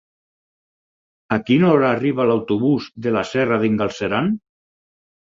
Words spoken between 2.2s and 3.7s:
l'autobús de la Serra